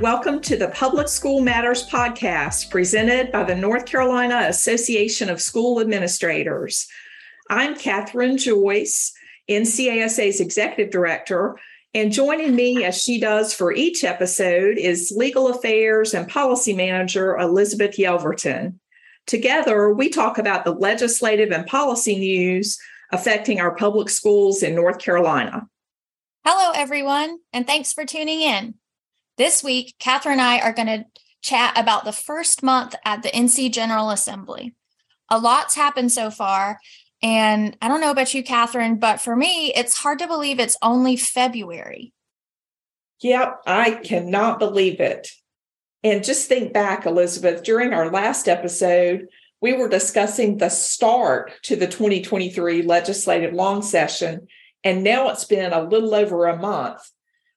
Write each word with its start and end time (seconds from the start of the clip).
Welcome 0.00 0.40
to 0.42 0.56
the 0.56 0.68
Public 0.68 1.08
School 1.08 1.42
Matters 1.42 1.86
podcast 1.86 2.70
presented 2.70 3.30
by 3.30 3.44
the 3.44 3.54
North 3.54 3.84
Carolina 3.84 4.46
Association 4.48 5.28
of 5.28 5.42
School 5.42 5.78
Administrators. 5.78 6.88
I'm 7.50 7.76
Catherine 7.76 8.38
Joyce, 8.38 9.12
NCASA's 9.50 10.40
Executive 10.40 10.90
Director, 10.90 11.58
and 11.92 12.10
joining 12.10 12.56
me 12.56 12.82
as 12.82 13.02
she 13.02 13.20
does 13.20 13.52
for 13.52 13.74
each 13.74 14.02
episode 14.02 14.78
is 14.78 15.12
Legal 15.14 15.48
Affairs 15.48 16.14
and 16.14 16.26
Policy 16.26 16.72
Manager 16.72 17.36
Elizabeth 17.36 17.98
Yelverton. 17.98 18.76
Together, 19.26 19.92
we 19.92 20.08
talk 20.08 20.38
about 20.38 20.64
the 20.64 20.72
legislative 20.72 21.50
and 21.50 21.66
policy 21.66 22.18
news 22.18 22.78
affecting 23.12 23.60
our 23.60 23.74
public 23.74 24.08
schools 24.08 24.62
in 24.62 24.74
North 24.74 24.98
Carolina. 24.98 25.68
Hello, 26.46 26.72
everyone, 26.74 27.40
and 27.52 27.66
thanks 27.66 27.92
for 27.92 28.06
tuning 28.06 28.40
in. 28.40 28.79
This 29.40 29.64
week, 29.64 29.94
Catherine 29.98 30.34
and 30.34 30.42
I 30.42 30.58
are 30.58 30.74
going 30.74 30.88
to 30.88 31.06
chat 31.40 31.72
about 31.74 32.04
the 32.04 32.12
first 32.12 32.62
month 32.62 32.94
at 33.06 33.22
the 33.22 33.30
NC 33.30 33.72
General 33.72 34.10
Assembly. 34.10 34.74
A 35.30 35.38
lot's 35.38 35.74
happened 35.74 36.12
so 36.12 36.30
far, 36.30 36.78
and 37.22 37.74
I 37.80 37.88
don't 37.88 38.02
know 38.02 38.10
about 38.10 38.34
you, 38.34 38.42
Catherine, 38.42 38.98
but 38.98 39.18
for 39.18 39.34
me, 39.34 39.72
it's 39.72 39.96
hard 39.96 40.18
to 40.18 40.26
believe 40.26 40.60
it's 40.60 40.76
only 40.82 41.16
February. 41.16 42.12
Yep, 43.22 43.62
I 43.66 43.92
cannot 43.92 44.58
believe 44.58 45.00
it. 45.00 45.28
And 46.04 46.22
just 46.22 46.46
think 46.46 46.74
back, 46.74 47.06
Elizabeth, 47.06 47.62
during 47.62 47.94
our 47.94 48.10
last 48.10 48.46
episode, 48.46 49.28
we 49.62 49.72
were 49.72 49.88
discussing 49.88 50.58
the 50.58 50.68
start 50.68 51.52
to 51.62 51.76
the 51.76 51.86
2023 51.86 52.82
legislative 52.82 53.54
long 53.54 53.80
session 53.80 54.48
and 54.84 55.04
now 55.04 55.28
it's 55.28 55.44
been 55.44 55.72
a 55.72 55.82
little 55.82 56.14
over 56.14 56.46
a 56.46 56.56
month. 56.56 57.00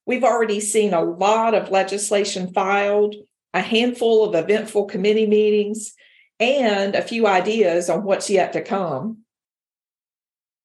We've 0.05 0.23
already 0.23 0.59
seen 0.59 0.93
a 0.93 1.03
lot 1.03 1.53
of 1.53 1.69
legislation 1.69 2.51
filed, 2.53 3.15
a 3.53 3.61
handful 3.61 4.25
of 4.25 4.35
eventful 4.35 4.85
committee 4.85 5.27
meetings, 5.27 5.93
and 6.39 6.95
a 6.95 7.01
few 7.01 7.27
ideas 7.27 7.89
on 7.89 8.03
what's 8.03 8.29
yet 8.29 8.53
to 8.53 8.61
come. 8.61 9.19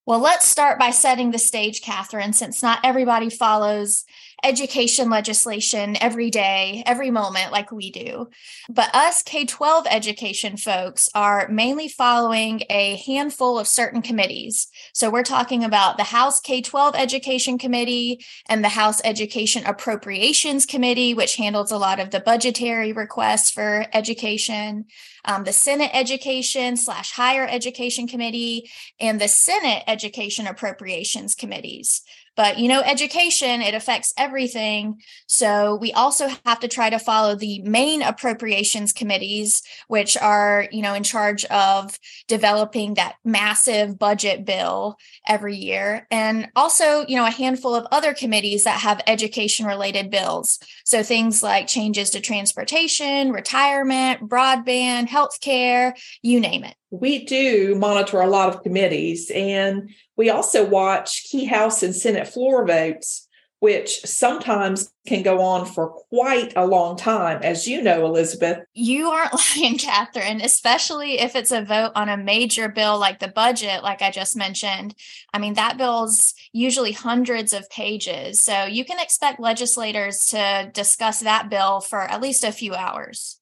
Well, 0.05 0.19
let's 0.19 0.47
start 0.47 0.79
by 0.79 0.89
setting 0.89 1.31
the 1.31 1.37
stage, 1.37 1.81
Catherine, 1.81 2.33
since 2.33 2.63
not 2.63 2.79
everybody 2.83 3.29
follows 3.29 4.05
education 4.43 5.09
legislation 5.09 5.97
every 6.01 6.29
day, 6.29 6.83
every 6.85 7.11
moment, 7.11 7.51
like 7.51 7.71
we 7.71 7.91
do. 7.91 8.29
But 8.69 8.93
us 8.95 9.21
K 9.23 9.45
12 9.45 9.87
education 9.89 10.57
folks 10.57 11.09
are 11.13 11.47
mainly 11.49 11.87
following 11.87 12.63
a 12.69 12.97
handful 13.05 13.59
of 13.59 13.67
certain 13.67 14.01
committees. 14.01 14.67
So 14.93 15.09
we're 15.09 15.23
talking 15.23 15.63
about 15.63 15.97
the 15.97 16.03
House 16.03 16.39
K 16.39 16.61
12 16.61 16.95
Education 16.95 17.57
Committee 17.57 18.23
and 18.47 18.63
the 18.63 18.69
House 18.69 19.01
Education 19.03 19.65
Appropriations 19.65 20.65
Committee, 20.65 21.13
which 21.13 21.35
handles 21.35 21.71
a 21.71 21.77
lot 21.77 21.99
of 21.99 22.11
the 22.11 22.19
budgetary 22.19 22.93
requests 22.93 23.51
for 23.51 23.85
education. 23.93 24.85
Um, 25.25 25.43
the 25.43 25.53
Senate 25.53 25.91
Education 25.93 26.77
slash 26.77 27.11
Higher 27.11 27.45
Education 27.47 28.07
Committee 28.07 28.69
and 28.99 29.19
the 29.19 29.27
Senate 29.27 29.83
Education 29.87 30.47
Appropriations 30.47 31.35
Committees. 31.35 32.01
But 32.39 32.57
you 32.57 32.69
know, 32.69 32.79
education, 32.79 33.61
it 33.61 33.73
affects 33.73 34.13
everything. 34.17 35.01
So 35.27 35.75
we 35.75 35.91
also 35.91 36.29
have 36.45 36.61
to 36.61 36.69
try 36.69 36.89
to 36.89 36.97
follow 36.97 37.35
the 37.35 37.61
main 37.63 38.01
appropriations 38.01 38.93
committees, 38.93 39.61
which 39.89 40.15
are, 40.15 40.65
you 40.71 40.81
know, 40.81 40.93
in 40.93 41.03
charge 41.03 41.43
of 41.43 41.99
developing 42.29 42.93
that 42.93 43.17
massive 43.25 43.99
budget 43.99 44.45
bill 44.45 44.95
every 45.27 45.57
year. 45.57 46.07
And 46.11 46.47
also, 46.55 47.05
you 47.09 47.17
know, 47.17 47.25
a 47.25 47.29
handful 47.29 47.75
of 47.75 47.85
other 47.91 48.13
committees 48.13 48.63
that 48.63 48.79
have 48.79 49.01
education 49.05 49.65
related 49.65 50.09
bills. 50.09 50.59
So 50.85 51.03
things 51.03 51.43
like 51.43 51.67
changes 51.67 52.09
to 52.11 52.21
transportation, 52.21 53.33
retirement, 53.33 54.29
broadband, 54.29 55.09
healthcare, 55.09 55.91
you 56.21 56.39
name 56.39 56.63
it. 56.63 56.75
We 56.91 57.25
do 57.25 57.75
monitor 57.75 58.19
a 58.19 58.27
lot 58.27 58.49
of 58.49 58.63
committees, 58.63 59.31
and 59.33 59.91
we 60.17 60.29
also 60.29 60.65
watch 60.65 61.25
key 61.29 61.45
House 61.45 61.83
and 61.83 61.95
Senate 61.95 62.27
floor 62.27 62.65
votes, 62.65 63.27
which 63.59 63.99
sometimes 64.05 64.91
can 65.05 65.21
go 65.21 65.41
on 65.41 65.65
for 65.65 65.89
quite 66.09 66.53
a 66.55 66.65
long 66.65 66.95
time, 66.95 67.41
as 67.43 67.67
you 67.67 67.81
know, 67.81 68.05
Elizabeth. 68.05 68.59
You 68.73 69.09
aren't 69.09 69.33
lying, 69.57 69.77
Catherine, 69.77 70.41
especially 70.41 71.19
if 71.19 71.35
it's 71.35 71.51
a 71.51 71.63
vote 71.63 71.91
on 71.95 72.09
a 72.09 72.17
major 72.17 72.69
bill 72.69 72.97
like 72.97 73.19
the 73.19 73.27
budget, 73.27 73.83
like 73.83 74.01
I 74.01 74.11
just 74.11 74.35
mentioned. 74.35 74.95
I 75.33 75.39
mean, 75.39 75.55
that 75.55 75.77
bill's 75.77 76.33
usually 76.53 76.93
hundreds 76.93 77.51
of 77.51 77.69
pages. 77.69 78.41
So 78.41 78.63
you 78.63 78.85
can 78.85 78.99
expect 78.99 79.39
legislators 79.39 80.25
to 80.27 80.71
discuss 80.73 81.19
that 81.19 81.49
bill 81.49 81.81
for 81.81 82.01
at 82.01 82.21
least 82.21 82.43
a 82.43 82.51
few 82.51 82.73
hours. 82.73 83.39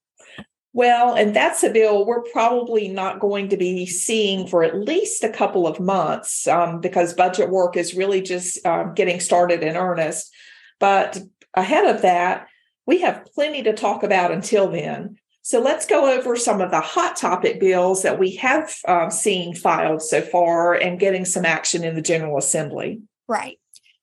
Well, 0.77 1.15
and 1.15 1.35
that's 1.35 1.63
a 1.63 1.71
bill 1.71 2.05
we're 2.05 2.21
probably 2.21 2.87
not 2.87 3.19
going 3.19 3.49
to 3.49 3.57
be 3.57 3.87
seeing 3.87 4.45
for 4.45 4.63
at 4.63 4.77
least 4.77 5.23
a 5.23 5.29
couple 5.29 5.65
of 5.65 5.79
months 5.79 6.47
um, 6.47 6.81
because 6.81 7.15
budget 7.15 7.49
work 7.49 7.75
is 7.75 7.95
really 7.95 8.21
just 8.21 8.63
um, 8.63 8.93
getting 8.93 9.19
started 9.19 9.63
in 9.63 9.75
earnest. 9.75 10.31
But 10.79 11.17
ahead 11.55 11.87
of 11.87 12.03
that, 12.03 12.45
we 12.85 13.01
have 13.01 13.25
plenty 13.33 13.63
to 13.63 13.73
talk 13.73 14.03
about 14.03 14.31
until 14.31 14.69
then. 14.69 15.17
So 15.41 15.59
let's 15.59 15.87
go 15.87 16.15
over 16.15 16.35
some 16.35 16.61
of 16.61 16.69
the 16.69 16.79
hot 16.79 17.15
topic 17.15 17.59
bills 17.59 18.03
that 18.03 18.19
we 18.19 18.35
have 18.35 18.71
um, 18.87 19.09
seen 19.09 19.55
filed 19.55 20.03
so 20.03 20.21
far 20.21 20.75
and 20.75 20.99
getting 20.99 21.25
some 21.25 21.43
action 21.43 21.83
in 21.83 21.95
the 21.95 22.03
General 22.03 22.37
Assembly. 22.37 23.01
Right. 23.27 23.57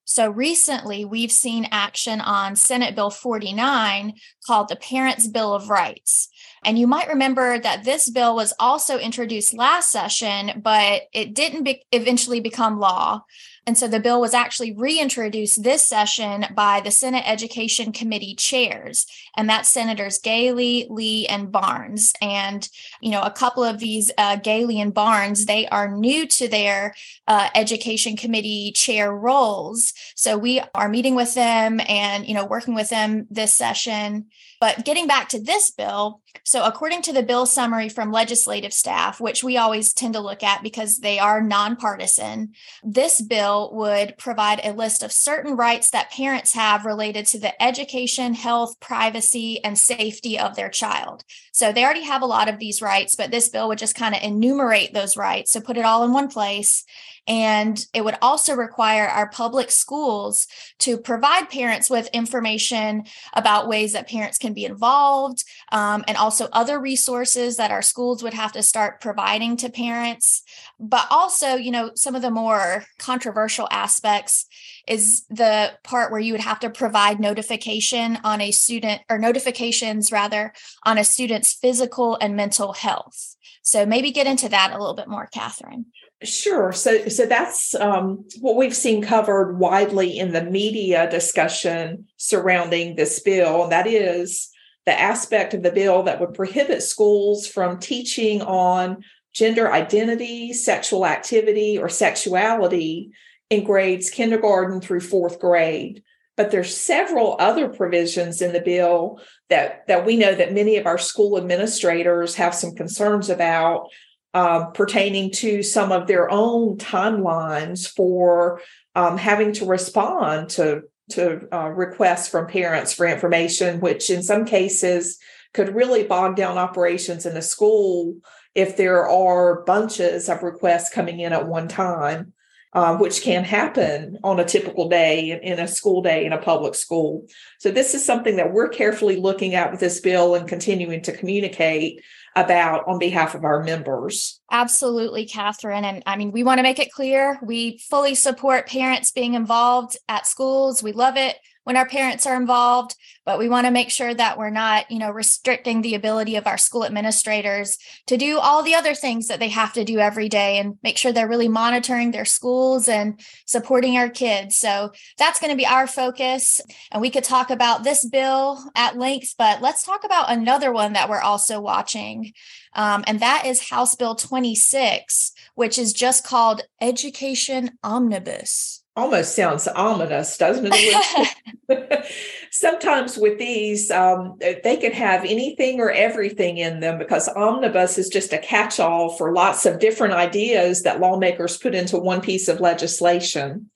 So 0.05 0.29
recently, 0.29 1.05
we've 1.05 1.33
seen 1.33 1.69
action 1.71 2.21
on 2.21 2.57
Senate 2.57 2.95
Bill 2.95 3.11
49 3.11 4.15
called 4.47 4.69
the 4.69 4.77
Parents' 4.77 5.27
Bill 5.27 5.55
of 5.55 5.71
Rights. 5.71 6.29
And 6.63 6.79
you 6.79 6.87
might 6.87 7.09
remember 7.09 7.59
that 7.59 7.85
this 7.85 8.09
bill 8.11 8.35
was 8.35 8.53
also 8.59 8.99
introduced 8.99 9.55
last 9.55 9.91
session, 9.91 10.61
but 10.63 11.03
it 11.13 11.35
didn't 11.35 11.65
be- 11.65 11.85
eventually 11.93 12.41
become 12.41 12.79
law. 12.79 13.23
And 13.67 13.79
so 13.79 13.89
the 13.89 14.01
bill 14.01 14.21
was 14.21 14.35
actually 14.35 14.75
reintroduced 14.75 15.63
this 15.63 15.87
session 15.87 16.47
by 16.55 16.81
the 16.81 16.91
Senate 16.91 17.25
Education 17.27 17.93
Committee 17.93 18.35
chairs, 18.35 19.07
and 19.37 19.49
that's 19.49 19.71
Senators 19.71 20.21
Galey, 20.21 20.87
Lee, 20.91 21.27
and 21.27 21.51
Barnes. 21.51 22.13
And, 22.21 22.69
you 23.01 23.11
know, 23.11 23.23
a 23.23 23.31
couple 23.31 23.65
of 23.65 23.79
these, 23.79 24.11
uh, 24.19 24.37
Galey 24.37 24.77
and 24.77 24.93
Barnes, 24.93 25.47
they 25.47 25.67
are 25.69 25.97
new 25.97 26.27
to 26.27 26.47
their 26.47 26.95
uh, 27.27 27.49
Education 27.55 28.17
Committee 28.17 28.73
chair 28.73 29.15
roles. 29.15 29.95
So 30.15 30.37
we 30.37 30.61
are 30.75 30.89
meeting 30.89 31.15
with 31.15 31.35
them 31.35 31.81
and, 31.89 32.27
you 32.27 32.35
know, 32.35 32.45
working 32.45 32.75
with 32.75 32.91
them 32.91 33.27
this 33.31 33.55
session. 33.55 34.27
But 34.61 34.85
getting 34.85 35.07
back 35.07 35.29
to 35.31 35.43
this 35.43 35.71
bill, 35.71 36.23
so 36.45 36.65
according 36.65 37.03
to 37.03 37.13
the 37.13 37.23
bill 37.23 37.45
summary 37.45 37.89
from 37.89 38.11
legislative 38.11 38.73
staff, 38.73 39.21
which 39.21 39.45
we 39.45 39.57
always 39.57 39.93
tend 39.93 40.15
to 40.15 40.21
look 40.21 40.43
at 40.43 40.63
because 40.63 40.99
they 40.99 41.19
are 41.19 41.43
nonpartisan, 41.43 42.53
this 42.83 43.21
bill 43.55 43.75
would 43.75 44.17
provide 44.19 44.61
a 44.63 44.73
list 44.73 45.03
of 45.03 45.13
certain 45.13 45.57
rights 45.57 45.91
that 45.91 46.11
parents 46.11 46.55
have 46.55 46.85
related 46.85 47.27
to 47.27 47.39
the 47.39 47.63
education, 47.63 48.35
health, 48.35 48.79
privacy, 48.81 49.63
and 49.65 49.79
safety 49.79 50.39
of 50.39 50.57
their 50.57 50.69
child. 50.69 51.25
So 51.53 51.73
they 51.73 51.85
already 51.85 52.03
have 52.03 52.23
a 52.23 52.27
lot 52.27 52.49
of 52.49 52.59
these 52.59 52.83
rights, 52.83 53.15
but 53.15 53.31
this 53.31 53.49
bill 53.49 53.69
would 53.69 53.79
just 53.79 53.95
kind 53.95 54.15
of 54.15 54.23
enumerate 54.23 54.93
those 54.93 55.17
rights. 55.17 55.53
So 55.53 55.61
put 55.61 55.77
it 55.77 55.85
all 55.85 56.05
in 56.05 56.13
one 56.13 56.29
place 56.29 56.85
and 57.27 57.87
it 57.95 58.05
would 58.05 58.19
also 58.21 58.55
require 58.55 59.07
our 59.07 59.29
public 59.29 59.71
schools 59.71 60.47
to 60.81 60.99
provide 60.99 61.49
parents 61.49 61.89
with 61.89 62.09
information 62.13 63.05
about 63.33 63.69
ways 63.69 63.93
that 63.93 64.09
parents 64.09 64.37
can 64.37 64.53
be 64.53 64.65
involved 64.65 65.45
um, 65.73 66.05
and 66.07 66.17
also 66.17 66.49
other 66.53 66.79
resources 66.79 67.57
that 67.57 67.71
our 67.71 67.83
schools 67.83 68.23
would 68.23 68.35
have 68.35 68.53
to 68.53 68.63
start 68.63 69.01
providing 69.01 69.57
to 69.57 69.71
parents. 69.71 70.43
But 70.79 71.07
also, 71.11 71.55
you 71.55 71.71
know, 71.71 71.93
some 71.95 72.15
of 72.15 72.23
the 72.23 72.31
more 72.31 72.85
controversial 72.99 73.69
aspects 73.71 74.47
is 74.87 75.25
the 75.31 75.73
part 75.83 76.11
where 76.11 76.21
you 76.21 76.33
would 76.33 76.43
have 76.43 76.61
to 76.61 76.69
provide 76.69 77.21
notification 77.21 78.19
on 78.23 78.43
a 78.43 78.51
student 78.51 79.01
or 79.09 79.19
notifications 79.19 80.13
rather 80.13 80.53
on 80.85 80.99
a 80.99 81.05
student's 81.05 81.55
physical 81.55 82.19
and 82.21 82.37
mental 82.37 82.75
health. 82.75 83.37
So 83.63 83.87
maybe 83.87 84.11
get 84.11 84.27
into 84.27 84.51
that 84.51 84.73
a 84.73 84.79
little 84.79 84.95
bit 84.95 85.09
more, 85.09 85.27
Catherine. 85.33 85.87
Sure. 86.25 86.73
So, 86.73 87.09
so 87.09 87.27
that's 87.27 87.75
um, 87.75 88.25
what 88.41 88.57
we've 88.57 88.75
seen 88.75 89.03
covered 89.03 89.59
widely 89.59 90.19
in 90.19 90.33
the 90.33 90.45
media 90.45 91.11
discussion 91.11 92.07
surrounding 92.17 92.97
this 92.97 93.21
bill. 93.21 93.65
And 93.65 93.73
that 93.73 93.87
is 93.87 94.51
the 94.87 94.99
aspect 94.99 95.55
of 95.55 95.63
the 95.63 95.73
bill 95.73 96.03
that 96.05 96.21
would 96.21 96.35
prohibit 96.35 96.83
schools 96.83 97.47
from 97.47 97.79
teaching 97.79 98.43
on 98.43 99.05
gender 99.33 99.73
identity, 99.73 100.53
sexual 100.53 101.07
activity, 101.07 101.79
or 101.79 101.89
sexuality 101.89 103.11
in 103.51 103.65
grades 103.65 104.11
kindergarten 104.11 104.81
through 104.81 105.01
fourth 105.01 105.39
grade. 105.39 106.03
But 106.37 106.51
there's 106.51 106.77
several 106.77 107.37
other 107.39 107.69
provisions 107.69 108.43
in 108.43 108.53
the 108.53 108.61
bill 108.61 109.21
that, 109.51 109.87
that 109.87 110.05
we 110.05 110.17
know 110.17 110.35
that 110.35 110.53
many 110.53 110.77
of 110.77 110.87
our 110.87 110.99
school 110.99 111.39
administrators 111.39 112.35
have 112.35 112.55
some 112.55 112.75
concerns 112.75 113.31
about 113.31 113.89
uh, 114.35 114.67
pertaining 114.67 115.31
to 115.31 115.63
some 115.63 115.93
of 115.93 116.07
their 116.07 116.31
own 116.31 116.77
timelines 116.77 117.89
for 117.89 118.61
um, 118.95 119.17
having 119.17 119.53
to 119.53 119.65
respond 119.65 120.51
to 120.51 120.83
to 121.11 121.47
uh, 121.53 121.69
requests 121.69 122.29
from 122.29 122.47
parents 122.47 122.95
for 122.95 123.07
information, 123.07 123.79
which 123.81 124.09
in 124.09 124.23
some 124.23 124.47
cases 124.47 125.19
could 125.53 125.75
really 125.75 126.03
bog 126.03 126.35
down 126.35 126.57
operations 126.57 127.27
in 127.27 127.37
a 127.37 127.43
school 127.43 128.17
if 128.55 128.77
there 128.79 129.07
are 129.07 129.63
bunches 129.65 130.31
of 130.31 130.43
requests 130.43 130.89
coming 130.89 131.21
in 131.21 131.33
at 131.33 131.47
one 131.47 131.69
time 131.69 132.33
uh, 132.75 132.97
which 132.97 133.23
can 133.23 133.45
happen 133.45 134.19
on 134.25 134.41
a 134.41 134.45
typical 134.45 134.89
day 134.89 135.31
in, 135.31 135.39
in, 135.41 135.61
a 135.61 135.69
school 135.69 136.03
day 136.03 136.27
in 136.27 136.33
a 136.33 136.43
public 136.43 136.75
school. 136.75 137.25
So, 137.61 137.71
this 137.71 137.95
is 137.95 138.05
something 138.05 138.37
that 138.37 138.53
we're 138.53 138.69
carefully 138.69 139.17
looking 139.17 139.55
at 139.55 139.71
with 139.71 139.81
this 139.81 140.01
bill 140.01 140.35
and 140.35 140.49
continuing 140.49 141.01
to 141.03 141.17
communicate 141.17 142.03
about 142.37 142.87
on 142.89 142.99
behalf 142.99 143.35
of 143.35 143.45
our 143.45 143.63
members. 143.63 144.41
Absolutely, 144.51 145.27
Catherine. 145.27 145.85
And 145.85 146.03
I 146.07 146.17
mean, 146.17 146.33
we 146.33 146.43
want 146.43 146.59
to 146.59 146.63
make 146.63 146.79
it 146.79 146.93
clear 146.93 147.39
we 147.43 147.79
fully 147.79 148.15
support 148.15 148.67
parents 148.67 149.13
being 149.13 149.35
involved 149.35 149.97
at 150.09 150.27
schools. 150.27 150.83
We 150.83 150.93
love 150.93 151.17
it 151.17 151.37
when 151.65 151.77
our 151.77 151.87
parents 151.87 152.27
are 152.27 152.37
involved 152.37 152.97
but 153.25 153.39
we 153.39 153.49
want 153.49 153.67
to 153.67 153.71
make 153.71 153.91
sure 153.91 154.15
that 154.15 154.39
we're 154.39 154.51
not 154.51 154.91
you 154.91 154.99
know 154.99 155.11
restricting 155.11 155.83
the 155.83 155.95
ability 155.95 156.37
of 156.37 156.47
our 156.47 156.59
school 156.59 156.85
administrators 156.85 157.79
to 158.07 158.17
do 158.17 158.39
all 158.39 158.63
the 158.63 158.75
other 158.75 158.95
things 158.95 159.29
that 159.29 159.41
they 159.41 159.49
have 159.49 159.73
to 159.73 159.85
do 159.85 159.99
every 159.99 160.29
day 160.29 160.59
and 160.59 160.79
make 160.83 160.97
sure 160.97 161.13
they're 161.13 161.29
really 161.29 161.49
monitoring 161.49 162.11
their 162.11 162.25
schools 162.25 162.89
and 162.89 163.21
supporting 163.47 163.97
our 163.97 164.09
kids. 164.09 164.57
So 164.57 164.93
that's 165.19 165.41
going 165.41 165.51
to 165.51 165.57
be 165.57 165.67
our 165.67 165.87
focus. 165.87 166.61
And 166.91 167.01
we 167.01 167.11
could 167.11 167.25
talk 167.25 167.51
about 167.51 167.85
this 167.85 168.05
bill 168.05 168.63
at 168.75 168.97
length 168.97 169.35
but 169.39 169.63
let's 169.63 169.85
talk 169.85 170.05
about 170.05 170.31
another 170.31 170.73
one 170.73 170.93
that 170.93 171.09
we're 171.09 171.21
also 171.21 171.61
watching. 171.61 172.33
Um, 172.75 173.05
and 173.07 173.21
that 173.21 173.47
is 173.47 173.71
house 173.71 173.95
bill 173.95 174.15
26 174.15 175.33
which 175.55 175.79
is 175.79 175.93
just 175.93 176.27
called 176.27 176.63
education 176.81 177.79
omnibus 177.83 178.84
almost 178.97 179.35
sounds 179.35 179.67
ominous, 179.69 180.39
doesn't 180.39 180.69
it? 180.71 182.07
Sometimes 182.51 183.19
with 183.19 183.39
these, 183.39 183.91
um, 183.91 184.37
they 184.39 184.77
can 184.77 184.93
have 184.93 185.25
anything 185.25 185.81
or 185.81 185.91
everything 185.91 186.59
in 186.59 186.81
them 186.81 186.99
because 186.99 187.29
omnibus 187.29 187.99
is 187.99 188.09
just 188.09 188.33
a 188.33 188.39
catch 188.39 188.79
all 188.79 189.17
for 189.17 189.33
lots 189.33 189.67
of 189.67 189.81
different 189.81 190.15
ideas 190.15 190.83
that 190.83 191.01
lawmakers 191.01 191.57
put 191.57 191.75
into 191.75 191.99
one 191.99 192.21
piece 192.21 192.47
of 192.49 192.61
legislation. 192.61 193.69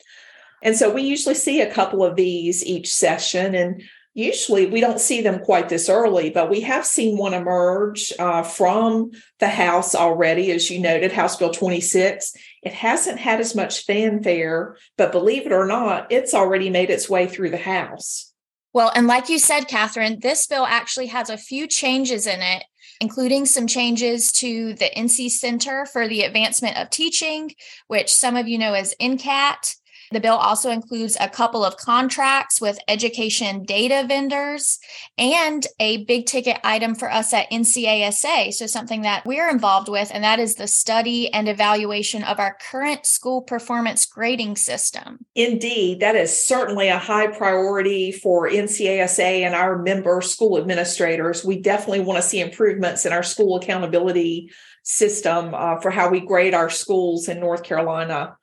And 0.63 0.77
so 0.77 0.93
we 0.93 1.03
usually 1.03 1.35
see 1.35 1.61
a 1.61 1.73
couple 1.73 2.05
of 2.05 2.17
these 2.17 2.65
each 2.65 2.93
session. 2.93 3.55
And 3.55 3.83
usually 4.19 4.67
we 4.67 4.81
don't 4.81 5.01
see 5.01 5.23
them 5.23 5.39
quite 5.39 5.69
this 5.69 5.89
early, 5.89 6.29
but 6.29 6.51
we 6.51 6.61
have 6.63 6.85
seen 6.85 7.17
one 7.17 7.35
emerge 7.35 8.13
uh, 8.19 8.43
from 8.43 9.13
the 9.39 9.49
House 9.49 9.95
already, 9.95 10.51
as 10.51 10.69
you 10.69 10.81
noted, 10.81 11.13
House 11.13 11.37
Bill 11.37 11.53
26. 11.53 12.33
It 12.65 12.73
hasn't 12.73 13.21
had 13.21 13.39
as 13.39 13.55
much 13.55 13.85
fanfare, 13.85 14.77
but 14.97 15.13
believe 15.13 15.47
it 15.47 15.53
or 15.53 15.67
not, 15.67 16.11
it's 16.11 16.35
already 16.35 16.69
made 16.69 16.91
its 16.91 17.09
way 17.09 17.29
through 17.29 17.51
the 17.51 17.57
House. 17.57 18.33
Well, 18.73 18.91
and 18.95 19.07
like 19.07 19.29
you 19.29 19.39
said, 19.39 19.69
Catherine, 19.69 20.19
this 20.21 20.47
bill 20.49 20.67
actually 20.67 21.07
has 21.07 21.31
a 21.31 21.39
few 21.39 21.69
changes 21.69 22.27
in 22.27 22.43
it, 22.43 22.65
including 23.01 23.47
some 23.47 23.69
changes 23.69 24.33
to 24.33 24.75
the 24.75 24.91
NC 24.97 25.31
Center 25.31 25.87
for 25.87 26.09
the 26.09 26.23
Advancement 26.23 26.77
of 26.77 26.91
Teaching, 26.91 27.53
which 27.87 28.13
some 28.13 28.37
of 28.37 28.49
you 28.49 28.59
know 28.59 28.75
as 28.75 28.97
NCAT. 29.01 29.77
The 30.11 30.21
bill 30.21 30.37
also 30.37 30.71
includes 30.71 31.17
a 31.21 31.29
couple 31.29 31.65
of 31.65 31.77
contracts 31.77 32.61
with 32.61 32.79
education 32.89 33.65
data 33.65 34.05
vendors 34.07 34.79
and 35.17 35.67
a 35.79 36.05
big 36.05 36.27
ticket 36.27 36.59
item 36.65 36.95
for 36.95 37.11
us 37.11 37.33
at 37.33 37.51
NCASA. 37.51 38.53
So, 38.53 38.67
something 38.67 39.03
that 39.03 39.27
we're 39.27 39.51
involved 39.51 39.89
with, 39.89 40.11
and 40.13 40.25
that 40.25 40.39
is 40.39 40.55
the 40.55 40.67
study 40.67 41.33
and 41.33 41.49
evaluation 41.49 42.23
of 42.25 42.41
our 42.41 42.57
current 42.71 43.07
school 43.07 43.43
performance 43.43 44.07
grading 44.07 44.57
system. 44.57 45.27
Indeed, 45.35 46.01
that 46.01 46.17
is 46.17 46.45
certainly 46.45 46.89
a 46.89 46.99
high 46.99 47.27
priority 47.29 48.13
for 48.13 48.49
NCASA 48.49 49.43
and 49.43 49.55
our 49.55 49.79
member 49.79 50.21
school 50.21 50.59
administrators. 50.59 51.45
We 51.45 51.61
definitely 51.61 52.01
want 52.01 52.23
to 52.23 52.29
see 52.29 52.41
improvements 52.41 53.05
in 53.05 53.13
our 53.13 53.23
school 53.23 53.57
accountability 53.57 54.51
system 54.83 55.55
uh, 55.55 55.79
for 55.81 55.91
how 55.91 56.09
we 56.09 56.21
grade 56.21 56.55
our 56.55 56.71
schools 56.71 57.29
in 57.29 57.41
North 57.41 57.63
Carolina. 57.63 58.38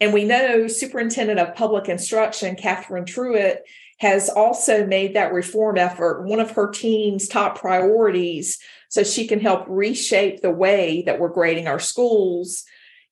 And 0.00 0.12
we 0.12 0.24
know 0.24 0.66
Superintendent 0.66 1.38
of 1.38 1.54
Public 1.54 1.88
Instruction, 1.88 2.56
Catherine 2.56 3.04
Truitt, 3.04 3.58
has 3.98 4.30
also 4.30 4.86
made 4.86 5.14
that 5.14 5.32
reform 5.32 5.76
effort 5.76 6.24
one 6.24 6.40
of 6.40 6.52
her 6.52 6.70
team's 6.70 7.28
top 7.28 7.58
priorities 7.58 8.58
so 8.88 9.02
she 9.02 9.26
can 9.26 9.40
help 9.40 9.64
reshape 9.68 10.40
the 10.40 10.50
way 10.50 11.02
that 11.04 11.20
we're 11.20 11.28
grading 11.28 11.68
our 11.68 11.78
schools 11.78 12.64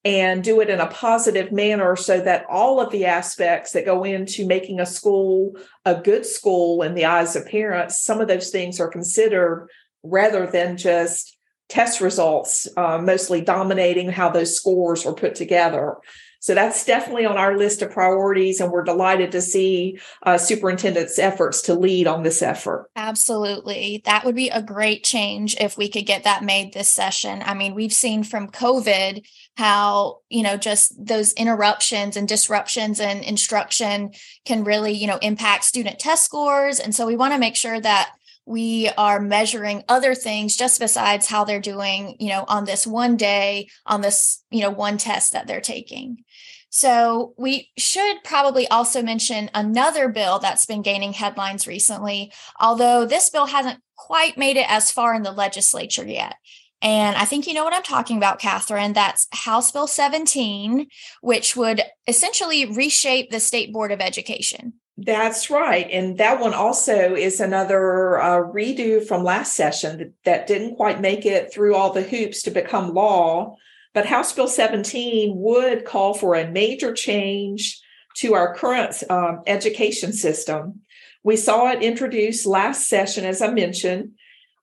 and 0.05 0.43
do 0.43 0.61
it 0.61 0.71
in 0.71 0.81
a 0.81 0.87
positive 0.87 1.53
manner 1.53 1.95
so 1.95 2.21
that 2.21 2.47
all 2.49 2.81
of 2.81 2.91
the 2.91 3.05
aspects 3.05 3.73
that 3.73 3.85
go 3.85 4.05
into 4.05 4.47
making 4.47 4.81
a 4.81 4.87
school 4.87 5.53
a 5.85 5.95
good 5.95 6.25
school 6.25 6.83
in 6.83 6.95
the 6.95 7.05
eyes 7.05 7.37
of 7.37 7.47
parents, 7.47 8.03
some 8.03 8.21
of 8.21 8.29
those 8.29 8.49
things 8.49 8.81
are 8.81 8.89
considered 8.89 9.69
rather 10.03 10.47
than 10.47 10.79
just 10.79 11.37
test 11.69 12.01
results, 12.01 12.67
uh, 12.79 12.99
mostly 12.99 13.43
dominating 13.43 14.09
how 14.09 14.31
those 14.31 14.57
scores 14.57 15.05
are 15.05 15.13
put 15.13 15.35
together. 15.35 15.97
So 16.41 16.55
that's 16.55 16.85
definitely 16.85 17.27
on 17.27 17.37
our 17.37 17.57
list 17.57 17.83
of 17.83 17.91
priorities, 17.91 18.61
and 18.61 18.71
we're 18.71 18.85
delighted 18.85 19.33
to 19.33 19.41
see 19.41 19.99
uh, 20.23 20.39
superintendent's 20.39 21.19
efforts 21.19 21.63
to 21.63 21.75
lead 21.75 22.07
on 22.07 22.23
this 22.23 22.43
effort. 22.43 22.91
Absolutely. 22.95 24.03
That 24.05 24.25
would 24.25 24.37
be 24.37 24.49
a 24.49 24.63
great 24.63 25.03
change 25.03 25.57
if 25.59 25.77
we 25.77 25.89
could 25.89 26.07
get 26.07 26.25
that 26.25 26.45
made 26.45 26.73
this 26.73 26.89
session. 26.89 27.43
I 27.45 27.55
mean, 27.55 27.75
we've 27.75 27.93
seen 27.93 28.23
from 28.23 28.51
COVID 28.51 29.27
how, 29.57 30.19
you 30.29 30.45
know, 30.45 30.57
just 30.57 30.95
those 31.05 31.33
interruptions 31.33 32.17
and 32.17 32.29
disruptions 32.29 33.01
in 33.01 33.19
instruction 33.25 34.13
can 34.45 34.63
really, 34.63 34.93
you 34.93 35.09
know, 35.09 35.19
impact 35.21 35.65
student 35.65 35.99
test 35.99 36.25
scores. 36.25 36.79
And 36.79 36.95
so 36.95 37.07
we 37.07 37.17
want 37.17 37.35
to 37.35 37.41
make 37.41 37.57
sure 37.57 37.81
that 37.81 38.11
we 38.49 38.89
are 38.97 39.21
measuring 39.21 39.85
other 39.89 40.15
things 40.15 40.57
just 40.57 40.81
besides 40.81 41.27
how 41.27 41.45
they're 41.45 41.61
doing 41.61 42.17
you 42.19 42.31
know 42.31 42.47
on 42.49 42.65
this 42.65 42.87
one 42.87 43.15
day 43.15 43.69
on 43.85 44.01
this 44.01 44.43
you 44.51 44.63
know 44.63 44.71
one 44.71 44.97
test 44.97 45.35
that 45.35 45.47
they're 45.47 45.61
taking 45.61 46.25
so 46.71 47.35
we 47.37 47.71
should 47.77 48.23
probably 48.25 48.69
also 48.69 49.03
mention 49.03 49.51
another 49.55 50.09
bill 50.09 50.39
that's 50.39 50.67
been 50.67 50.83
gaining 50.83 51.13
headlines 51.13 51.67
recently 51.67 52.33
although 52.61 53.05
this 53.05 53.31
bill 53.31 53.47
hasn't 53.47 53.81
quite 53.97 54.39
made 54.39 54.57
it 54.57 54.71
as 54.71 54.91
far 54.91 55.15
in 55.15 55.23
the 55.23 55.33
legislature 55.33 56.07
yet 56.07 56.37
and 56.81 57.17
I 57.17 57.25
think 57.25 57.47
you 57.47 57.55
know 57.55 57.65
what 57.65 57.75
I'm 57.75 57.83
talking 57.83 58.19
about, 58.19 58.39
Catherine. 58.39 58.93
That's 58.93 59.27
House 59.33 59.73
Bill 59.73 59.89
17, 59.89 60.87
which 61.23 61.57
would 61.57 61.83
essentially 62.07 62.67
reshape 62.67 63.31
the 63.31 63.41
State 63.41 63.73
Board 63.73 63.91
of 63.91 64.01
Education. 64.01 64.75
That's 64.97 65.49
right. 65.49 65.89
And 65.91 66.19
that 66.19 66.41
one 66.41 66.55
also 66.55 67.15
is 67.15 67.41
another 67.41 68.21
uh, 68.21 68.43
redo 68.43 69.05
from 69.07 69.23
last 69.23 69.55
session 69.55 69.99
that, 69.99 70.13
that 70.25 70.47
didn't 70.49 70.77
quite 70.77 71.01
make 71.01 71.25
it 71.25 71.53
through 71.53 71.77
all 71.77 71.93
the 71.93 72.03
hoops 72.03 72.43
to 72.43 72.51
become 72.51 72.95
law. 72.95 73.57
But 73.99 74.07
House 74.07 74.33
Bill 74.33 74.47
17 74.47 75.33
would 75.35 75.85
call 75.85 76.15
for 76.15 76.37
a 76.37 76.49
major 76.49 76.93
change 76.93 77.81
to 78.19 78.35
our 78.35 78.55
current 78.55 78.95
um, 79.11 79.41
education 79.45 80.13
system. 80.13 80.83
We 81.25 81.37
saw 81.37 81.73
it 81.73 81.83
introduced 81.83 82.47
last 82.47 82.89
session, 82.89 83.25
as 83.25 83.43
I 83.43 83.51
mentioned. 83.51 84.13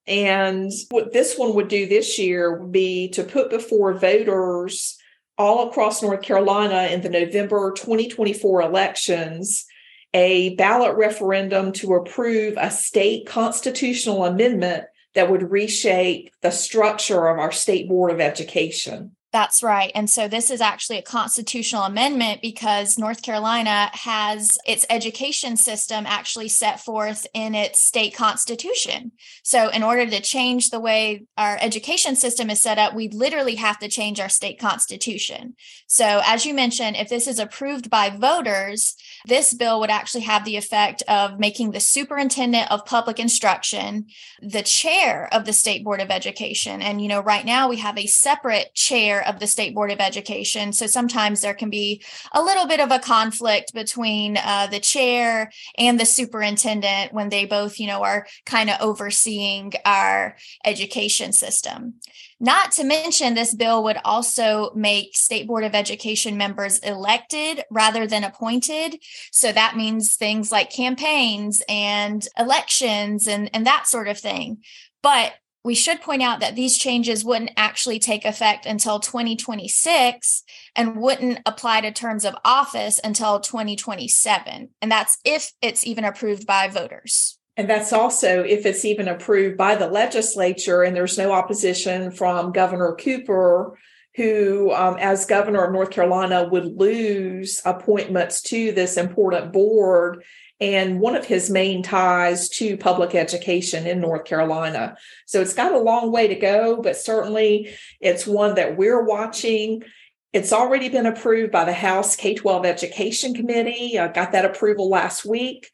And 0.08 0.72
what 0.90 1.12
this 1.12 1.38
one 1.38 1.54
would 1.56 1.68
do 1.68 1.86
this 1.86 2.18
year 2.18 2.62
would 2.62 2.72
be 2.72 3.10
to 3.10 3.26
put 3.26 3.50
before 3.50 3.94
voters 3.96 4.98
all 5.38 5.68
across 5.68 6.02
North 6.02 6.22
Carolina 6.22 6.88
in 6.94 7.02
the 7.02 7.10
November 7.10 7.74
2024 7.74 8.62
elections 8.62 9.66
a 10.14 10.56
ballot 10.56 10.96
referendum 10.96 11.74
to 11.74 11.96
approve 11.96 12.54
a 12.58 12.72
state 12.72 13.28
constitutional 13.28 14.24
amendment 14.24 14.86
that 15.14 15.30
would 15.30 15.52
reshape 15.52 16.32
the 16.42 16.52
structure 16.52 17.28
of 17.28 17.38
our 17.38 17.52
state 17.52 17.90
board 17.90 18.12
of 18.12 18.22
education. 18.22 19.15
That's 19.36 19.62
right. 19.62 19.92
And 19.94 20.10
so 20.10 20.30
this 20.30 20.50
is 20.50 20.62
actually 20.62 20.98
a 20.98 21.02
constitutional 21.02 21.84
amendment 21.84 22.42
because 22.42 22.98
North 22.98 23.22
Carolina 23.22 23.90
has 23.92 24.58
its 24.66 24.86
education 24.90 25.58
system 25.58 26.06
actually 26.08 26.48
set 26.48 26.80
forth 26.80 27.28
in 27.34 27.54
its 27.54 27.82
state 27.82 28.16
constitution. 28.16 29.12
So, 29.44 29.68
in 29.68 29.84
order 29.84 30.06
to 30.06 30.22
change 30.22 30.70
the 30.70 30.80
way 30.80 31.26
our 31.38 31.58
education 31.60 32.16
system 32.16 32.50
is 32.50 32.62
set 32.62 32.78
up, 32.78 32.94
we 32.94 33.10
literally 33.10 33.56
have 33.56 33.78
to 33.80 33.90
change 33.90 34.22
our 34.22 34.30
state 34.30 34.58
constitution. 34.58 35.56
So, 35.88 36.22
as 36.24 36.46
you 36.46 36.54
mentioned, 36.54 36.96
if 36.96 37.10
this 37.10 37.28
is 37.28 37.38
approved 37.38 37.90
by 37.90 38.12
voters, 38.12 38.96
this 39.26 39.54
bill 39.54 39.82
would 39.82 39.90
actually 39.90 40.24
have 40.24 40.46
the 40.46 40.56
effect 40.56 41.04
of 41.10 41.40
making 41.40 41.72
the 41.72 41.82
superintendent 41.82 42.72
of 42.72 42.86
public 42.86 43.20
instruction 43.20 44.06
the 44.42 44.62
chair 44.62 45.28
of 45.34 45.44
the 45.44 45.54
state 45.54 45.84
board 45.84 46.00
of 46.00 46.10
education. 46.10 46.82
And, 46.82 47.02
you 47.02 47.10
know, 47.10 47.20
right 47.20 47.46
now 47.46 47.68
we 47.68 47.78
have 47.78 47.98
a 47.98 48.08
separate 48.08 48.74
chair 48.76 49.25
of 49.26 49.40
the 49.40 49.48
State 49.48 49.74
Board 49.74 49.92
of 49.92 50.00
Education. 50.00 50.74
So 50.74 50.88
sometimes 50.88 51.42
there 51.42 51.54
can 51.54 51.70
be 51.70 52.04
a 52.34 52.42
little 52.42 52.68
bit 52.68 52.80
of 52.80 52.92
a 52.92 53.00
conflict 53.00 53.74
between 53.74 54.38
uh, 54.38 54.68
the 54.68 54.80
chair 54.80 55.52
and 55.78 56.00
the 56.00 56.06
superintendent 56.06 57.14
when 57.14 57.30
they 57.30 57.46
both, 57.46 57.80
you 57.80 57.88
know, 57.88 58.04
are 58.04 58.28
kind 58.46 58.70
of 58.70 58.82
overseeing 58.82 59.74
our 59.86 60.36
education 60.64 61.34
system. 61.34 61.96
Not 62.40 62.74
to 62.74 62.84
mention, 62.84 63.34
this 63.34 63.56
bill 63.56 63.84
would 63.86 63.98
also 64.04 64.72
make 64.76 65.16
State 65.16 65.48
Board 65.48 65.64
of 65.64 65.74
Education 65.74 66.36
members 66.38 66.80
elected 66.80 67.64
rather 67.72 68.08
than 68.08 68.26
appointed. 68.26 68.98
So 69.32 69.54
that 69.54 69.78
means 69.78 70.16
things 70.16 70.52
like 70.52 70.70
campaigns 70.70 71.64
and 71.70 72.28
elections 72.38 73.28
and, 73.28 73.50
and 73.54 73.66
that 73.66 73.88
sort 73.88 74.10
of 74.10 74.20
thing. 74.20 74.64
But 75.02 75.34
we 75.66 75.74
should 75.74 76.00
point 76.00 76.22
out 76.22 76.42
that 76.42 76.56
these 76.56 76.78
changes 76.78 77.26
wouldn't 77.26 77.50
actually 77.58 77.98
take 77.98 78.24
effect 78.24 78.68
until 78.68 79.00
2026 79.00 80.44
and 80.76 80.96
wouldn't 80.96 81.40
apply 81.44 81.82
to 81.82 81.92
terms 81.92 82.24
of 82.24 82.36
office 82.46 83.00
until 83.04 83.40
2027. 83.40 84.70
And 84.80 84.92
that's 84.92 85.18
if 85.26 85.54
it's 85.64 85.86
even 85.86 86.06
approved 86.06 86.46
by 86.46 86.68
voters. 86.68 87.40
And 87.58 87.68
that's 87.68 87.92
also 87.92 88.44
if 88.44 88.68
it's 88.68 88.86
even 88.86 89.08
approved 89.08 89.58
by 89.58 89.76
the 89.76 89.88
legislature 89.88 90.84
and 90.84 90.96
there's 90.96 91.18
no 91.18 91.32
opposition 91.32 92.12
from 92.12 92.52
Governor 92.52 92.96
Cooper, 93.00 93.76
who, 94.16 94.72
um, 94.72 94.98
as 95.00 95.26
governor 95.26 95.66
of 95.66 95.74
North 95.74 95.90
Carolina, 95.90 96.48
would 96.48 96.66
lose 96.66 97.60
appointments 97.66 98.42
to 98.44 98.72
this 98.72 98.98
important 98.98 99.52
board 99.52 100.24
and 100.62 101.00
one 101.00 101.16
of 101.16 101.26
his 101.26 101.50
main 101.50 101.84
ties 101.84 102.48
to 102.48 102.78
public 102.78 103.14
education 103.14 103.86
in 103.86 104.00
North 104.00 104.26
Carolina. 104.26 104.96
So 105.26 105.42
it's 105.42 105.54
got 105.54 105.74
a 105.74 105.80
long 105.80 106.12
way 106.12 106.28
to 106.28 106.36
go, 106.36 106.82
but 106.82 106.96
certainly 106.96 107.76
it's 108.00 108.26
one 108.26 108.56
that 108.56 108.78
we're 108.78 109.04
watching. 109.04 109.84
It's 110.32 110.54
already 110.54 110.90
been 110.90 111.06
approved 111.06 111.52
by 111.52 111.66
the 111.66 111.74
House 111.74 112.16
K 112.16 112.36
12 112.36 112.66
Education 112.66 113.34
Committee. 113.34 114.00
I 114.00 114.08
got 114.08 114.32
that 114.32 114.46
approval 114.46 114.90
last 114.90 115.26
week. 115.26 115.70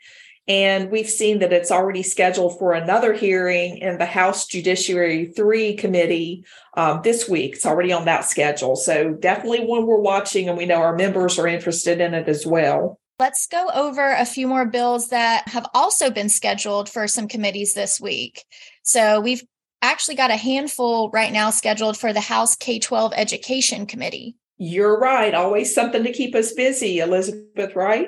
And 0.47 0.89
we've 0.89 1.09
seen 1.09 1.39
that 1.39 1.53
it's 1.53 1.71
already 1.71 2.01
scheduled 2.01 2.57
for 2.57 2.73
another 2.73 3.13
hearing 3.13 3.77
in 3.77 3.99
the 3.99 4.05
House 4.05 4.47
Judiciary 4.47 5.27
3 5.27 5.75
Committee 5.75 6.45
um, 6.75 7.01
this 7.03 7.29
week. 7.29 7.55
It's 7.55 7.65
already 7.65 7.93
on 7.93 8.05
that 8.05 8.25
schedule. 8.25 8.75
So, 8.75 9.11
definitely 9.11 9.65
one 9.65 9.85
we're 9.85 9.99
watching, 9.99 10.49
and 10.49 10.57
we 10.57 10.65
know 10.65 10.81
our 10.81 10.95
members 10.95 11.37
are 11.37 11.47
interested 11.47 12.01
in 12.01 12.15
it 12.15 12.27
as 12.27 12.45
well. 12.45 12.99
Let's 13.21 13.45
go 13.45 13.69
over 13.71 14.13
a 14.13 14.25
few 14.25 14.47
more 14.47 14.65
bills 14.65 15.09
that 15.09 15.47
have 15.47 15.67
also 15.75 16.09
been 16.09 16.27
scheduled 16.27 16.89
for 16.89 17.07
some 17.07 17.27
committees 17.27 17.75
this 17.75 18.01
week. 18.01 18.43
So, 18.81 19.21
we've 19.21 19.43
actually 19.83 20.15
got 20.15 20.31
a 20.31 20.35
handful 20.35 21.11
right 21.11 21.31
now 21.31 21.51
scheduled 21.51 21.97
for 21.97 22.13
the 22.13 22.19
House 22.19 22.55
K 22.55 22.79
12 22.79 23.13
Education 23.15 23.85
Committee. 23.85 24.37
You're 24.57 24.99
right. 24.99 25.35
Always 25.35 25.71
something 25.71 26.03
to 26.03 26.11
keep 26.11 26.33
us 26.33 26.53
busy, 26.53 26.97
Elizabeth, 26.97 27.75
right? 27.75 28.07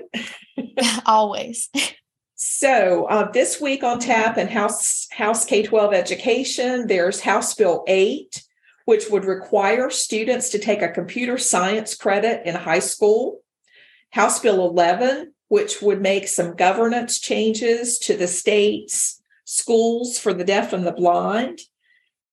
Always. 1.06 1.70
So 2.34 3.06
uh, 3.06 3.30
this 3.30 3.62
week 3.62 3.84
on 3.84 4.00
tap 4.00 4.40
in 4.40 4.48
House 4.48 5.08
House 5.12 5.46
K 5.46 5.62
twelve 5.62 5.94
education, 5.94 6.88
there's 6.88 7.22
House 7.22 7.54
Bill 7.54 7.84
eight, 7.88 8.42
which 8.86 9.12
would 9.12 9.26
require 9.26 9.92
students 9.92 10.50
to 10.50 10.58
take 10.58 10.82
a 10.82 10.90
computer 10.90 11.38
science 11.38 11.94
credit 11.94 12.48
in 12.48 12.56
high 12.56 12.80
school. 12.80 13.43
House 14.14 14.40
Bill 14.40 14.64
eleven, 14.68 15.34
which 15.48 15.82
would 15.82 16.00
make 16.00 16.28
some 16.28 16.56
governance 16.56 17.20
changes 17.20 17.98
to 17.98 18.16
the 18.16 18.28
state's 18.28 19.20
schools 19.44 20.20
for 20.20 20.36
the 20.36 20.44
deaf 20.44 20.72
and 20.72 20.86
the 20.86 20.92
blind. 20.92 21.60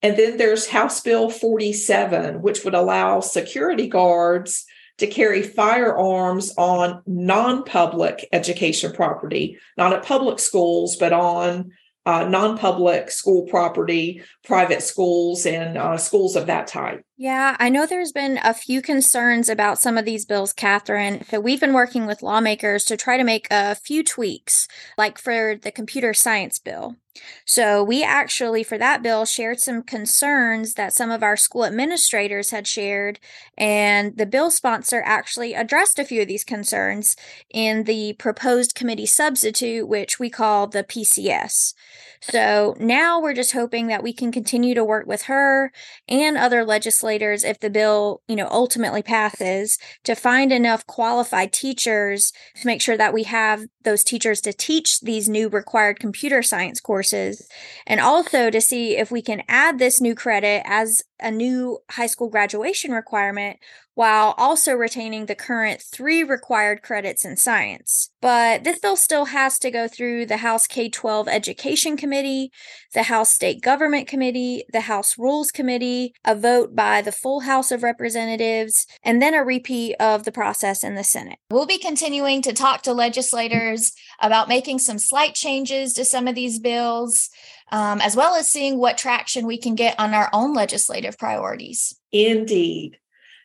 And 0.03 0.15
then 0.19 0.37
there's 0.37 0.69
House 0.69 1.01
Bill 1.01 1.31
47, 1.31 2.43
which 2.43 2.65
would 2.65 2.75
allow 2.75 3.21
security 3.21 3.89
guards 3.89 4.67
to 4.99 5.07
carry 5.07 5.43
firearms 5.43 6.53
on 6.59 7.03
non 7.07 7.65
public 7.65 8.29
education 8.31 8.93
property, 8.93 9.57
not 9.79 9.95
at 9.95 10.05
public 10.05 10.39
schools, 10.39 10.97
but 10.97 11.15
on 11.15 11.73
uh, 12.05 12.29
non 12.29 12.59
public 12.59 13.11
school 13.11 13.47
property, 13.47 14.23
private 14.45 14.83
schools, 14.83 15.47
and 15.47 15.79
uh, 15.79 15.97
schools 15.97 16.37
of 16.37 16.47
that 16.47 16.67
type. 16.67 17.07
Yeah, 17.23 17.55
I 17.61 17.69
know 17.69 17.85
there's 17.85 18.12
been 18.12 18.39
a 18.43 18.55
few 18.55 18.81
concerns 18.81 19.50
about 19.50 19.79
some 19.79 19.99
of 19.99 20.07
these 20.07 20.25
bills, 20.25 20.55
Catherine. 20.55 21.23
So 21.29 21.39
we've 21.39 21.61
been 21.61 21.75
working 21.75 22.07
with 22.07 22.23
lawmakers 22.23 22.85
to 22.85 22.97
try 22.97 23.19
to 23.19 23.25
make 23.25 23.47
a 23.50 23.75
few 23.75 24.03
tweaks, 24.03 24.67
like 24.97 25.19
for 25.19 25.55
the 25.55 25.71
computer 25.71 26.15
science 26.15 26.59
bill. 26.59 26.97
So 27.45 27.85
we 27.85 28.03
actually, 28.03 28.62
for 28.62 28.79
that 28.79 29.03
bill, 29.03 29.27
shared 29.27 29.61
some 29.61 29.83
concerns 29.83 30.75
that 30.75 30.95
some 30.95 31.11
of 31.11 31.23
our 31.23 31.37
school 31.37 31.67
administrators 31.67 32.53
had 32.53 32.67
shared, 32.67 33.21
and 33.59 34.17
the 34.17 34.25
bill 34.25 34.50
sponsor 34.50 35.03
actually 35.05 35.53
addressed 35.53 35.99
a 35.99 36.05
few 36.05 36.23
of 36.23 36.29
these 36.29 36.45
concerns 36.45 37.17
in 37.50 37.85
the 37.85 38.15
proposed 38.15 38.75
committee 38.75 39.05
substitute, 39.05 39.87
which 39.89 40.19
we 40.19 40.31
call 40.31 40.69
the 40.69 40.85
PCS. 40.85 41.75
So 42.21 42.77
now 42.79 43.21
we're 43.21 43.35
just 43.35 43.53
hoping 43.53 43.87
that 43.89 44.03
we 44.03 44.12
can 44.12 44.31
continue 44.31 44.75
to 44.75 44.85
work 44.85 45.07
with 45.07 45.23
her 45.23 45.73
and 46.09 46.37
other 46.37 46.65
legislators 46.65 47.10
if 47.19 47.61
the 47.61 47.71
bill, 47.71 48.23
you 48.29 48.37
know, 48.37 48.49
ultimately 48.50 49.02
passes 49.02 49.79
to 50.05 50.14
find 50.14 50.52
enough 50.52 50.87
qualified 50.87 51.52
teachers 51.52 52.33
to 52.61 52.67
make 52.67 52.81
sure 52.81 52.97
that 52.97 53.12
we 53.12 53.25
have 53.25 53.64
those 53.83 54.05
teachers 54.05 54.40
to 54.43 54.52
teach 54.52 55.00
these 55.00 55.29
new 55.29 55.49
required 55.49 55.99
computer 55.99 56.43
science 56.43 56.81
courses. 56.81 57.49
And 57.87 58.00
also 58.00 58.50
to 58.50 58.61
see 58.61 58.97
if 58.97 59.11
we 59.11 59.23
can 59.23 59.43
add 59.49 59.79
this 59.79 60.00
new 60.00 60.14
credit 60.14 60.62
as 60.64 61.02
a 61.21 61.31
new 61.31 61.79
high 61.90 62.07
school 62.07 62.29
graduation 62.29 62.93
requirement 62.93 63.59
while 64.00 64.35
also 64.38 64.73
retaining 64.73 65.26
the 65.26 65.35
current 65.35 65.83
three 65.83 66.25
required 66.25 66.80
credits 66.80 67.23
in 67.23 67.37
science. 67.37 68.09
But 68.23 68.64
this 68.64 68.78
bill 68.78 68.97
still 68.97 69.26
has 69.26 69.59
to 69.59 69.71
go 69.71 69.88
through 69.88 70.25
the 70.25 70.38
House 70.38 70.66
K 70.66 70.88
12 70.88 71.28
Education 71.28 71.99
Committee, 71.99 72.50
the 72.95 73.02
House 73.02 73.28
State 73.28 73.61
Government 73.61 74.09
Committee, 74.09 74.64
the 74.73 74.80
House 74.80 75.19
Rules 75.19 75.50
Committee, 75.50 76.14
a 76.25 76.35
vote 76.35 76.75
by 76.75 77.02
the 77.02 77.12
full 77.12 77.40
House 77.40 77.71
of 77.71 77.83
Representatives, 77.83 78.87
and 79.02 79.21
then 79.21 79.35
a 79.35 79.45
repeat 79.45 79.97
of 80.00 80.25
the 80.25 80.33
process 80.33 80.83
in 80.83 80.95
the 80.95 81.04
Senate. 81.04 81.38
We'll 81.50 81.66
be 81.66 81.76
continuing 81.76 82.40
to 82.40 82.54
talk 82.54 82.80
to 82.85 82.95
legislators 82.95 83.92
about 84.19 84.49
making 84.49 84.78
some 84.78 84.99
slight 84.99 85.35
changes 85.35 85.92
to 85.92 86.07
some 86.07 86.26
of 86.26 86.35
these 86.35 86.59
bills 86.59 87.28
um, 87.71 88.00
as 88.00 88.16
well 88.16 88.35
as 88.35 88.49
seeing 88.49 88.78
what 88.78 88.97
traction 88.97 89.47
we 89.47 89.59
can 89.59 89.75
get 89.75 89.95
on 90.00 90.14
our 90.14 90.30
own 90.33 90.54
legislative 90.54 91.19
priorities. 91.19 91.95
Indeed. 92.12 92.97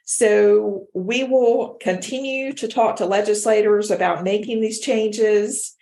So 0.05 0.85
we 0.93 1.24
will 1.24 1.77
continue 1.81 2.53
to 2.53 2.67
talk 2.67 2.97
to 2.97 3.05
legislators 3.05 3.89
about 3.89 4.24
making 4.24 4.62
these 4.62 4.79
changes 4.79 5.75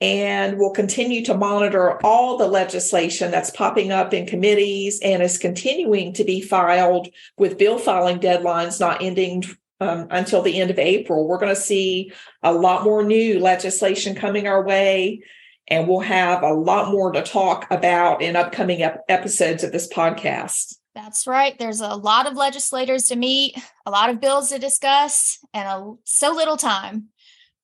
and 0.00 0.58
we'll 0.58 0.70
continue 0.70 1.24
to 1.24 1.36
monitor 1.36 2.00
all 2.04 2.36
the 2.36 2.46
legislation 2.46 3.30
that's 3.30 3.50
popping 3.50 3.90
up 3.90 4.12
in 4.12 4.26
committees 4.26 5.00
and 5.02 5.22
is 5.22 5.38
continuing 5.38 6.12
to 6.14 6.24
be 6.24 6.40
filed 6.40 7.08
with 7.36 7.58
bill 7.58 7.78
filing 7.78 8.18
deadlines 8.18 8.80
not 8.80 9.02
ending 9.02 9.44
um, 9.80 10.06
until 10.10 10.42
the 10.42 10.60
end 10.60 10.70
of 10.70 10.78
April. 10.78 11.26
We're 11.26 11.38
going 11.38 11.54
to 11.54 11.60
see 11.60 12.12
a 12.42 12.52
lot 12.52 12.84
more 12.84 13.02
new 13.02 13.40
legislation 13.40 14.14
coming 14.14 14.46
our 14.46 14.64
way 14.64 15.22
and 15.68 15.88
we'll 15.88 16.00
have 16.00 16.42
a 16.42 16.52
lot 16.52 16.92
more 16.92 17.12
to 17.12 17.22
talk 17.22 17.66
about 17.70 18.22
in 18.22 18.36
upcoming 18.36 18.82
ep- 18.82 19.04
episodes 19.08 19.64
of 19.64 19.72
this 19.72 19.88
podcast. 19.88 20.76
That's 20.94 21.26
right. 21.26 21.58
There's 21.58 21.80
a 21.80 21.88
lot 21.88 22.26
of 22.26 22.36
legislators 22.36 23.08
to 23.08 23.16
meet, 23.16 23.56
a 23.84 23.90
lot 23.90 24.10
of 24.10 24.20
bills 24.20 24.50
to 24.50 24.58
discuss, 24.60 25.38
and 25.52 25.68
a, 25.68 25.94
so 26.04 26.30
little 26.32 26.56
time. 26.56 27.08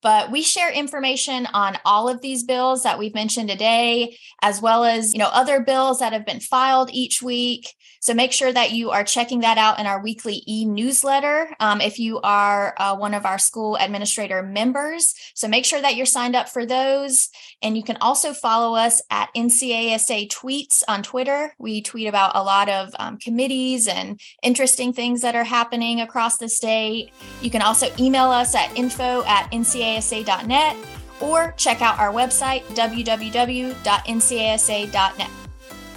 But 0.03 0.31
we 0.31 0.43
share 0.43 0.73
information 0.73 1.47
on 1.53 1.79
all 1.85 2.09
of 2.09 2.21
these 2.21 2.43
bills 2.43 2.83
that 2.83 2.99
we've 2.99 3.15
mentioned 3.15 3.49
today, 3.49 4.17
as 4.43 4.61
well 4.63 4.85
as 4.85 5.13
you 5.13 5.19
know 5.19 5.31
other 5.33 5.61
bills 5.61 5.99
that 5.99 6.13
have 6.13 6.27
been 6.27 6.41
filed 6.41 6.91
each 6.93 7.23
week. 7.23 7.75
So 8.03 8.15
make 8.15 8.33
sure 8.33 8.51
that 8.51 8.73
you 8.73 8.91
are 8.91 9.05
checking 9.05 9.41
that 9.41 9.59
out 9.59 9.79
in 9.79 9.85
our 9.85 10.03
weekly 10.03 10.43
e-newsletter 10.47 11.55
um, 11.61 11.83
if 11.83 11.99
you 11.99 12.19
are 12.23 12.75
uh, 12.79 12.97
one 12.97 13.13
of 13.13 13.27
our 13.27 13.39
school 13.39 13.77
administrator 13.77 14.43
members. 14.43 15.15
So 15.35 15.49
make 15.49 15.67
sure 15.67 15.83
that 15.83 15.97
you're 15.97 16.07
signed 16.07 16.35
up 16.35 16.49
for 16.49 16.65
those. 16.65 17.29
And 17.61 17.77
you 17.77 17.83
can 17.83 17.99
also 18.01 18.33
follow 18.33 18.75
us 18.75 19.03
at 19.11 19.29
NCASA 19.37 20.31
Tweets 20.31 20.83
on 20.89 21.03
Twitter. 21.03 21.55
We 21.59 21.83
tweet 21.83 22.09
about 22.09 22.33
a 22.35 22.43
lot 22.43 22.71
of 22.71 22.95
um, 22.99 23.19
committees 23.19 23.87
and 23.87 24.19
interesting 24.43 24.95
things 24.95 25.21
that 25.21 25.35
are 25.35 25.45
happening 25.45 26.01
across 26.01 26.39
the 26.39 26.49
state. 26.49 27.13
You 27.43 27.51
can 27.51 27.61
also 27.61 27.89
email 27.99 28.31
us 28.31 28.55
at 28.55 28.75
info 28.79 29.25
at 29.25 29.51
ncasa.net 29.99 30.77
or 31.21 31.53
check 31.57 31.83
out 31.83 31.99
our 31.99 32.13
website, 32.13 32.63
www.ncasa.net. 32.75 35.31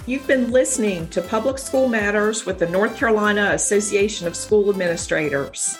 You've 0.06 0.26
been 0.26 0.50
listening 0.50 1.08
to 1.08 1.22
Public 1.22 1.56
School 1.56 1.88
Matters 1.88 2.44
with 2.44 2.58
the 2.58 2.68
North 2.68 2.96
Carolina 2.96 3.52
Association 3.52 4.26
of 4.26 4.36
School 4.36 4.68
Administrators. 4.68 5.78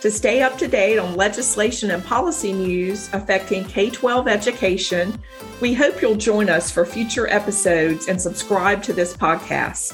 To 0.00 0.10
stay 0.10 0.42
up 0.42 0.58
to 0.58 0.66
date 0.66 0.98
on 0.98 1.14
legislation 1.14 1.92
and 1.92 2.04
policy 2.04 2.52
news 2.52 3.08
affecting 3.12 3.64
K 3.64 3.90
12 3.90 4.26
education, 4.26 5.16
we 5.60 5.74
hope 5.74 6.02
you'll 6.02 6.16
join 6.16 6.48
us 6.48 6.70
for 6.70 6.86
future 6.86 7.28
episodes 7.28 8.08
and 8.08 8.20
subscribe 8.20 8.82
to 8.84 8.92
this 8.92 9.16
podcast. 9.16 9.92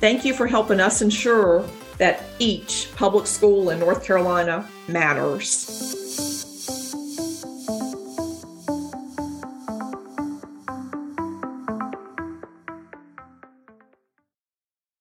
Thank 0.00 0.24
you 0.24 0.32
for 0.32 0.46
helping 0.46 0.80
us 0.80 1.02
ensure 1.02 1.68
that 1.98 2.22
each 2.38 2.88
public 2.96 3.26
school 3.26 3.70
in 3.70 3.80
North 3.80 4.02
Carolina 4.02 4.66
matters. 4.88 6.07